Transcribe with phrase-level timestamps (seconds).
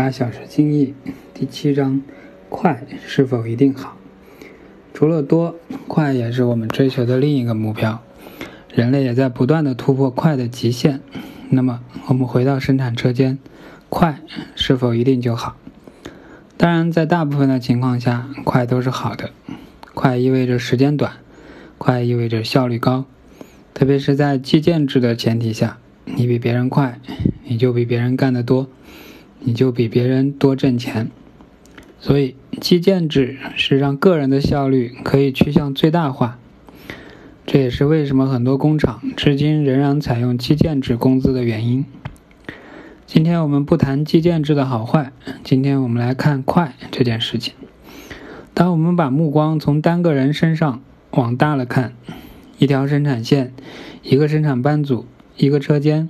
[0.00, 0.94] 八小时精益
[1.34, 2.00] 第七章：
[2.48, 3.98] 快是否一定好？
[4.94, 5.56] 除了多，
[5.86, 8.00] 快也是我们追求的另一个目标。
[8.72, 11.00] 人类也在不断的突破快的极限。
[11.50, 13.38] 那么，我们回到生产车间，
[13.90, 14.18] 快
[14.54, 15.56] 是否一定就好？
[16.56, 19.28] 当然，在大部分的情况下，快都是好的。
[19.92, 21.12] 快意味着时间短，
[21.76, 23.04] 快意味着效率高。
[23.74, 25.76] 特别是在计件制的前提下，
[26.06, 26.98] 你比别人快，
[27.44, 28.66] 你就比别人干得多。
[29.40, 31.10] 你就比别人多挣钱，
[31.98, 36.38] 所以计件制是让个人的效率可以趋向最大化。
[37.46, 41.84] 这也是为什么很多工厂至今仍然采用计件制工资的原因。
[43.06, 45.10] 今天我们不谈计件制的好坏，
[45.42, 47.54] 今天我们来看快这件事情。
[48.54, 50.80] 当我们把目光从单个人身上
[51.10, 51.94] 往大了看，
[52.58, 53.52] 一条生产线、
[54.02, 56.08] 一个生产班组、一个车间，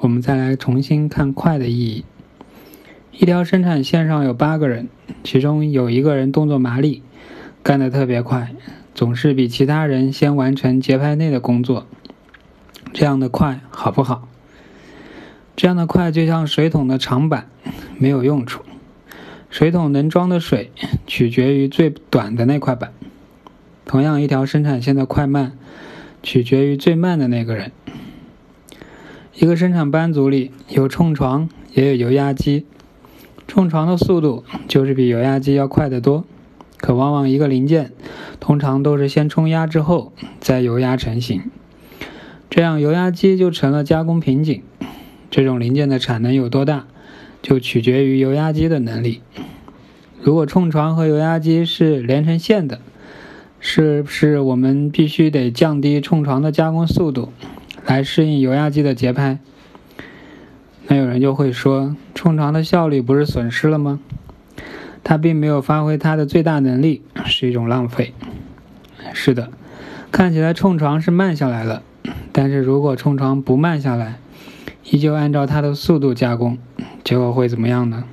[0.00, 2.04] 我们再来重新看快的意义。
[3.18, 4.88] 一条生产线上有八个人，
[5.24, 7.02] 其中有一个人动作麻利，
[7.62, 8.54] 干得特别快，
[8.94, 11.86] 总是比其他人先完成节拍内的工作。
[12.92, 14.28] 这样的快好不好？
[15.56, 17.48] 这样的快就像水桶的长板，
[17.96, 18.62] 没有用处。
[19.48, 20.70] 水桶能装的水
[21.06, 22.92] 取决于最短的那块板。
[23.86, 25.52] 同样，一条生产线的快慢
[26.22, 27.72] 取决于最慢的那个人。
[29.32, 32.66] 一个生产班组里有冲床，也有油压机。
[33.46, 36.24] 冲床的速度就是比油压机要快得多，
[36.78, 37.92] 可往往一个零件
[38.40, 41.42] 通常都是先冲压之后再油压成型，
[42.50, 44.62] 这样油压机就成了加工瓶颈。
[45.30, 46.86] 这种零件的产能有多大，
[47.42, 49.20] 就取决于油压机的能力。
[50.20, 52.80] 如果冲床和油压机是连成线的，
[53.60, 57.30] 是不是我们必须得降低冲床的加工速度，
[57.84, 59.38] 来适应油压机的节拍？
[60.88, 64.00] 那有人就会说，冲床的效率不是损失了吗？
[65.02, 68.14] 它并没有发挥它的最大能力，是一种浪费。
[69.12, 69.50] 是的，
[70.12, 71.82] 看起来冲床是慢下来了，
[72.32, 74.18] 但是如果冲床不慢下来，
[74.84, 76.58] 依旧按照它的速度加工，
[77.02, 78.04] 结果会怎么样呢？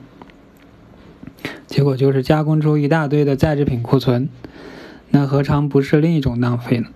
[1.68, 4.30] 结果就是加工出一大堆的在制品库存，
[5.09, 6.88] 那何尝不是另一种浪费呢？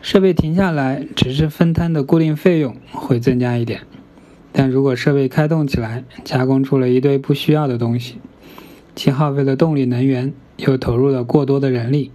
[0.00, 3.82] 设备停下来，只是分摊的固定费用会增加一点。
[4.52, 8.16] 但如果设备开动起来，加工出了一堆不需要的东西，
[8.94, 12.10] 既耗费了动力能源，又投入了过多的人力，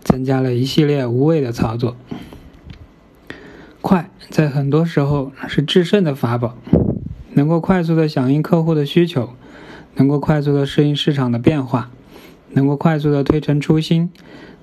[0.00, 1.96] 增加了一系列无谓的操作。
[3.80, 6.56] 快在很多时候是制胜的法宝，
[7.32, 9.30] 能够快速的响应客户的需求，
[9.96, 11.90] 能够快速的适应市场的变化，
[12.52, 14.08] 能够快速的推陈出新，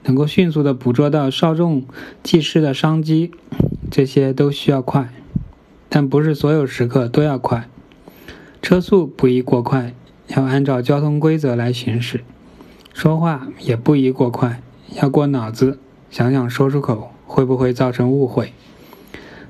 [0.06, 1.84] 能够迅速的捕捉到稍纵
[2.24, 3.32] 即逝的商机，
[3.92, 5.14] 这些都需要快。
[5.90, 7.68] 但不是所有时刻都要快，
[8.62, 9.94] 车速不宜过快，
[10.28, 12.20] 要按照交通规则来行驶；
[12.94, 14.62] 说话也不宜过快，
[15.02, 15.80] 要过脑子
[16.12, 18.54] 想想说出口会不会造成误会。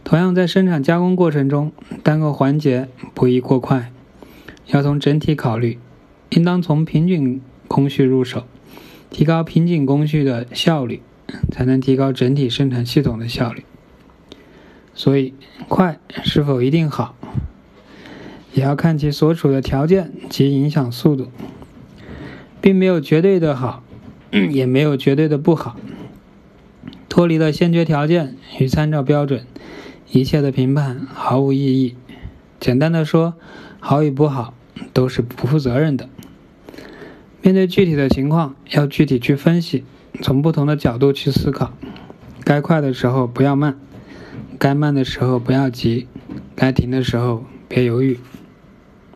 [0.06, 3.92] 同样，在生产加工过程中，单个环节不宜过快，
[4.68, 5.78] 要从整体考虑，
[6.30, 8.46] 应当从瓶颈工序入手，
[9.10, 11.02] 提高瓶颈工序的效率，
[11.52, 13.64] 才能提高整体生产系统的效率。
[15.00, 15.34] 所以，
[15.70, 17.16] 快是否一定好，
[18.54, 21.30] 也要看其所处的条件及影响速度，
[22.60, 23.82] 并没有绝对的好，
[24.52, 25.78] 也没有绝对的不好。
[27.08, 29.46] 脱离了先决条件与参照标准，
[30.12, 31.96] 一切的评判毫无意义。
[32.60, 33.36] 简单的说，
[33.80, 34.54] 好与不好
[34.92, 36.10] 都是不负责任的。
[37.42, 39.86] 面对具体的情况，要具体去分析，
[40.22, 41.72] 从不同的角度去思考。
[42.44, 43.80] 该快的时候不要慢。
[44.60, 46.06] 该慢的时候不要急，
[46.54, 48.20] 该停的时候别犹豫。